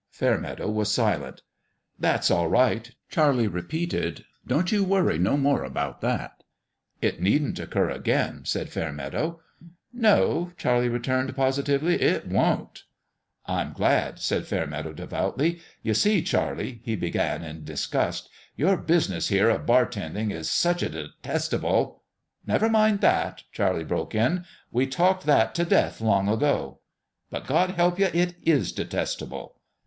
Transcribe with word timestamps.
Fairmeadow 0.09 0.67
was 0.67 0.91
silent." 0.91 1.43
That's 2.05 2.31
all 2.31 2.47
right!" 2.47 2.89
Charlie 3.11 3.47
repeated." 3.47 4.25
Don't 4.47 4.71
you 4.71 4.83
worry 4.83 5.19
no 5.19 5.37
more 5.37 5.63
about 5.63 6.01
that."" 6.01 6.41
It 7.03 7.21
needn't 7.21 7.59
occur 7.59 7.91
again," 7.91 8.41
said 8.43 8.69
Fairmeadow." 8.71 9.41
No," 9.93 10.53
Charlie 10.57 10.89
returned, 10.89 11.35
positively;" 11.35 12.01
it 12.01 12.27
ztwn'tS" 12.27 12.81
"I'm 13.45 13.73
glad," 13.73 14.17
said 14.17 14.47
Fairmeadow, 14.47 14.91
devoutly. 14.93 15.61
"You 15.83 15.93
see, 15.93 16.23
Charlie," 16.23 16.81
he 16.83 16.95
began, 16.95 17.43
in 17.43 17.63
disgust," 17.63 18.27
your 18.57 18.77
business 18.77 19.27
here 19.27 19.51
of 19.51 19.67
bartending 19.67 20.31
is 20.31 20.49
such 20.49 20.81
a 20.81 20.89
detestable 20.89 22.01
""Never 22.47 22.69
mind 22.69 23.01
that," 23.01 23.43
Charlie 23.51 23.83
broke 23.83 24.15
in;" 24.15 24.45
we 24.71 24.87
talked 24.87 25.27
that 25.27 25.53
t' 25.53 25.63
death 25.63 26.01
long 26.01 26.27
ago."" 26.27 26.79
But 27.29 27.45
God 27.45 27.69
help 27.75 27.99
you, 27.99 28.07
it 28.11 28.33
is 28.41 28.71
detestable 28.71 29.59